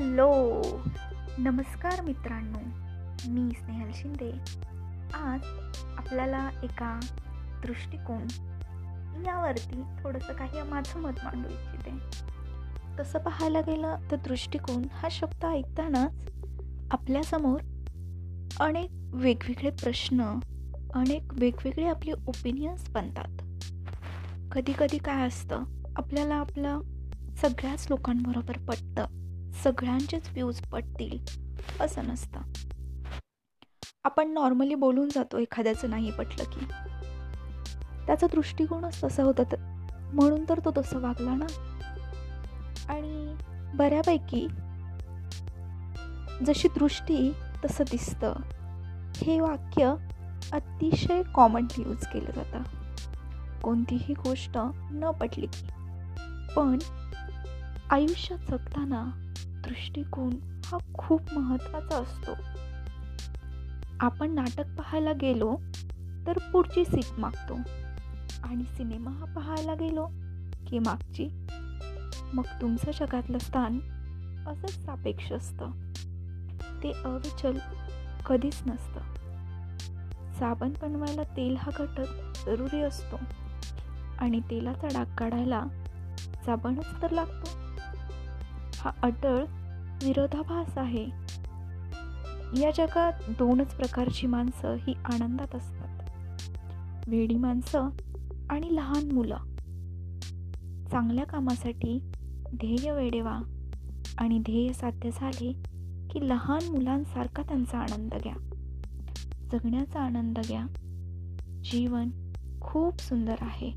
Hello. 0.00 0.62
नमस्कार 1.38 2.00
मित्रांनो. 2.00 2.58
मी 3.30 3.50
स्नेहल 3.50 3.90
शिंदे. 3.94 4.30
आज 5.14 5.40
आपल्याला 5.98 6.50
एका 6.62 7.00
दृष्टिकोन 7.66 8.26
यावरती 9.26 9.82
थोडंसं 10.02 10.32
काही 10.32 10.62
माझं 10.62 11.00
मत 11.00 11.12
मांडू 11.24 11.48
इच्छिते. 11.48 11.92
तसं 13.00 13.18
पाहायला 13.18 13.60
गेलं 13.60 13.96
तर 14.10 14.16
दृष्टिकोन 14.16 14.82
हा 14.92 15.08
शब्द 15.10 15.44
ऐकतानाच 15.44 16.28
आपल्यासमोर 16.90 17.60
अनेक 18.60 18.90
वेगवेगळे 19.14 19.70
प्रश्न 19.70 20.40
अनेक 20.94 21.22
वेगवेगळे 21.32 21.88
आपले 21.88 22.12
ओपिनियन्स 22.12 22.90
बनतात. 22.90 23.42
कधी 24.52 24.72
कधी 24.78 24.98
काय 24.98 25.26
असतं 25.26 25.64
आपल्याला 25.96 26.34
आपलं 26.34 26.80
सगळ्याच 27.36 27.86
लोकांबरोबर 27.90 28.58
पटतं. 28.58 29.29
सगळ्यांचेच 29.54 30.28
व्ह्यूज 30.28 30.60
पटतील 30.60 31.18
असं 31.80 32.04
नसतं. 32.04 32.40
आपण 34.04 34.30
नॉर्मली 34.30 34.74
बोलून 34.74 35.08
जातो 35.08 35.38
एखाद्याचं 35.38 35.90
नाही 35.90 36.10
पटलं 36.10 36.44
की. 36.44 36.60
त्याचा 38.06 38.26
दृष्टिकोनच 38.26 39.04
तसा 39.04 39.22
होता 39.22 39.42
तर 39.42 39.56
म्हणून 40.14 40.44
तर 40.48 40.58
तो 40.58 40.72
तसं 40.76 41.00
वागला 41.00 41.34
ना. 41.34 41.46
आणि 42.88 43.36
बऱ्यापैकी 43.74 44.46
जशी 46.46 46.68
दृष्टी 46.68 47.32
तसं 47.64 47.84
दिसतं. 47.90 48.32
हे 49.16 49.40
वाक्य 49.40 49.94
अतिशय 50.52 51.22
कॉमनली 51.34 51.82
यूज 51.82 52.06
केलं 52.06 52.30
जातं. 52.30 52.62
कोणतीही 53.60 54.14
गोष्ट 54.14 54.58
न 54.90 55.10
पटली 55.10 55.46
की. 55.46 55.66
पण 56.56 56.78
आयुष्यात 57.90 58.38
जगताना 58.38 59.29
दृष्टिकोन 59.64 60.60
हा 60.64 60.78
खूप 60.98 61.20
महत्त्वाचा 61.32 61.96
असतो. 61.96 62.34
आपण 64.00 64.30
नाटक 64.30 64.66
पाहायला 64.78 65.12
गेलो 65.12 65.56
तर 66.26 66.38
पुढची 66.52 66.84
सीट 66.84 67.20
मागतो 67.20 67.54
आणि 68.42 68.64
सिनेमा 68.64 69.10
हा 69.10 69.24
पाहायला 69.24 69.74
गेलो 69.74 70.06
की 70.66 70.78
मागची. 70.78 71.28
मग 72.32 72.44
तुमचं 72.60 72.90
जगातलं 73.00 73.38
स्थान 73.38 73.78
असंच 74.46 74.84
सापेक्ष 74.84 75.32
असतं. 75.32 75.70
ते 76.82 76.92
अविचल 77.04 77.58
कधीच 78.26 78.62
नसतं. 78.66 79.00
साबण 80.32 80.72
बनवायला 80.82 81.22
तेल 81.22 81.56
हा 81.56 81.70
घटक 81.76 82.32
जरुरी 82.46 82.82
असतो 82.82 83.16
आणि 84.18 84.40
तेलाचा 84.40 84.88
डाग 84.92 85.16
काढायला 85.16 85.64
साबणच 86.18 87.02
तर 87.02 87.10
लागतो. 87.10 87.59
हा 88.80 88.90
अटळ 89.02 89.44
विरोधाभास 90.02 90.78
आहे. 90.78 91.04
या 92.60 92.70
जगात 92.78 93.12
दोनच 93.28 93.74
प्रकारची 93.74 94.26
माणसं 94.26 94.74
ही 94.74 94.94
आनंदात 95.04 95.54
असतात. 95.54 96.10
वेडी 97.08 97.34
माणसं 97.34 97.88
आणि 98.50 98.76
लहान 98.76 99.12
मुलं. 99.12 99.36
चांगल्या 100.90 101.24
कामासाठी 101.24 102.10
ध्येय 102.54 102.92
वेडेवा 102.92 103.40
आणि 104.18 104.38
ध्येय 104.38 104.72
साध्य 104.72 105.10
झाले 105.10 105.52
की 106.10 106.28
लहान 106.28 106.68
मुलांसारखा 106.68 107.42
त्यांचा 107.42 107.78
आनंद 107.78 108.14
घ्या. 108.14 108.34
जगण्याचा 109.52 110.00
आनंद 110.00 110.38
घ्या. 110.38 110.66
जीवन 111.64 112.10
खूप 112.60 113.00
सुंदर 113.00 113.36
आहे. 113.40 113.72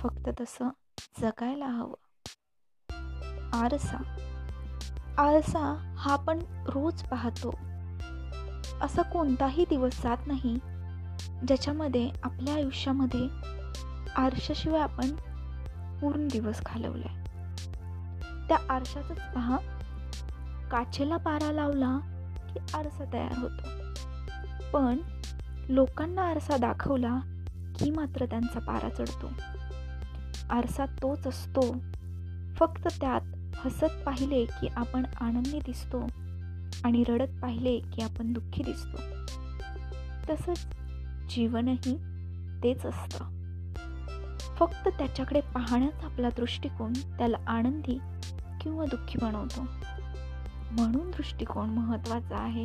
फक्त 0.00 0.28
तसं 0.40 0.68
जगायला 1.20 1.66
हवं. 1.66 2.03
आरसा. 3.54 4.02
आळसा 5.18 5.94
हा 5.98 6.12
आपण 6.12 6.38
रोज 6.66 7.02
पाहतो. 7.02 7.54
असा 8.82 9.02
कोणताही 9.02 9.64
दिवस 9.70 10.02
जात 10.02 10.16
नाही 10.26 10.58
ज्याच्यामध्ये 11.46 12.10
आपल्या 12.22 12.54
आयुष्यामध्ये 12.54 13.28
आरशाशिवाय 14.16 14.80
आपण 14.80 15.10
पूर्ण 16.00 16.28
दिवस 16.28 16.60
घालवलाय. 16.66 17.24
त्या 18.48 18.58
आरशातच 18.70 19.34
पहा. 19.34 19.56
काचेला 20.70 21.16
पारा 21.16 21.52
लावला 21.52 21.98
की 22.54 22.76
आरसा 22.76 23.04
तयार 23.12 23.38
होतो. 23.38 23.68
पण 24.72 24.96
लोकांना 25.68 26.22
आरसा 26.22 26.56
दाखवला 26.56 27.18
की 27.78 27.90
मात्र 27.90 28.26
त्यांचा 28.26 28.60
पारा 28.60 28.88
चढतो. 28.88 29.30
आरसा 30.50 30.86
तोच 30.86 31.26
असतो. 31.26 31.76
फक्त 32.56 32.88
त्यात 33.00 33.20
हसत 33.56 34.04
पाहिले 34.06 34.44
की 34.44 34.66
आपण 34.66 35.06
आनंदी 35.20 35.58
दिसतो 35.58 36.02
आणि 36.84 37.04
रडत 37.08 37.42
पाहिले 37.42 37.78
की 37.78 38.02
आपण 38.02 38.32
दुःखी 38.32 38.62
दिसतो. 38.62 38.96
तसंच 40.30 40.66
जीवनही 41.30 41.96
तेच 42.62 42.86
असतं. 42.86 43.24
फक्त 44.56 44.88
त्याच्याकडे 44.88 45.40
पाहण्याचा 45.40 46.06
आपला 46.06 46.28
दृष्टिकोन 46.28 46.92
त्याला 46.92 47.36
आनंदी 47.46 47.98
किंवा 48.60 48.84
दुःखी 48.84 49.18
बनवतो. 49.22 49.60
म्हणून 50.70 51.10
दृष्टिकोन 51.10 51.70
महत्त्वाचा 51.70 52.36
आहे 52.36 52.64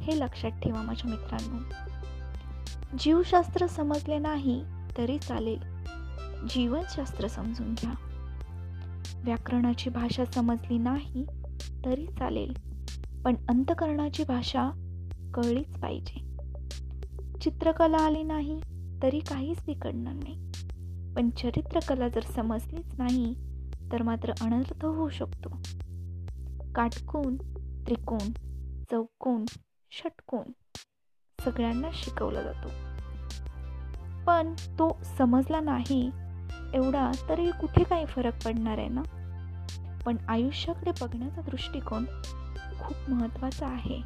हे 0.00 0.18
लक्षात 0.18 0.50
ठेवा 0.50 0.82
माझ्या 0.82 1.10
मित्रांनो. 1.10 1.58
जीवशास्त्र 2.98 3.66
समजले 3.66 4.18
नाही 4.18 4.64
तरी 4.98 5.18
चालेल. 5.18 5.60
जीवनशास्त्र 6.50 7.28
समजून 7.28 7.74
घ्या. 7.74 7.92
व्याकरणाची 9.24 9.90
भाषा 9.90 10.24
समजली 10.34 10.78
नाही 10.78 11.24
तरी 11.84 12.06
चालेल. 12.06 12.52
पण 13.24 13.34
अंतकरणाची 13.48 14.24
भाषा 14.28 14.70
कळलीच 15.34 15.78
पाहिजे. 15.78 16.20
चित्रकला 17.40 17.98
आली 17.98 18.22
नाही 18.22 18.60
तरी 19.02 19.20
काहीच 19.20 19.58
बिघडणार 19.66 20.14
नाही. 20.14 20.36
पण 21.16 21.30
चरित्रकला 21.30 22.08
जर 22.08 22.20
समजलीच 22.20 22.94
नाही 22.98 23.34
तर 23.92 24.02
मात्र 24.02 24.32
अनर्थ 24.40 24.84
होऊ 24.84 25.08
शकतो. 25.08 25.48
काटकोन 26.74 27.36
त्रिकोण 27.86 28.32
चौकोन 28.90 29.44
षटकोन 29.92 30.52
सगळ्यांना 31.44 31.88
शिकवला 31.94 32.42
जातो. 32.42 32.68
पण 34.26 34.54
तो 34.78 35.00
समजला 35.18 35.60
नाही 35.60 36.10
एवढा 36.74 37.12
तरी 37.28 37.50
कुठे 37.60 37.84
काही 37.84 38.06
फरक 38.06 38.34
पडणार 38.44 38.78
आहे 38.78 38.88
ना? 38.88 39.02
पण 40.06 40.16
आयुष्याकडे 40.28 40.90
बघण्याचा 40.90 41.40
दृष्टिकोन 41.40 42.04
खूप 42.80 43.10
महत्वाचा 43.10 43.66
आहे. 43.66 44.02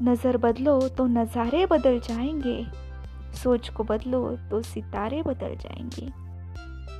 नज़र 0.00 0.36
बदलो 0.36 0.88
तो 0.88 1.06
नजारे 1.06 1.64
बदल 1.66 1.98
जाएँगे. 1.98 2.64
सोच 3.34 3.70
को 3.70 3.82
बदलो 3.82 4.36
तो 4.50 4.62
सितारे 4.62 5.22
बदल 5.22 5.54
जाएँगे. 5.54 6.08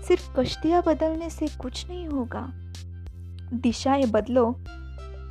सिर्फ़ 0.02 0.32
कश्तियाँ 0.36 0.82
बदलने 0.86 1.30
से 1.30 1.46
कुछ 1.60 1.86
नहीं 1.88 2.08
होगा। 2.08 2.46
दिशाएँ 3.52 4.06
बदलो 4.06 4.52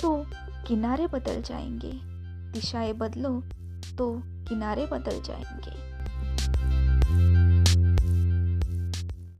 तो 0.02 0.26
किनारे 0.66 1.06
बदल 1.06 1.42
जाएँगे। 1.42 1.92
दिशाएँ 2.52 2.92
बदलो 2.92 3.42
तो 3.98 4.22
किनारे 4.48 4.86
बदल 4.86 5.20
जाएँगे। 5.20 5.86